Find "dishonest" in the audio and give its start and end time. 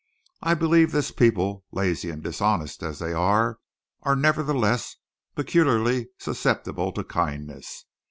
2.23-2.81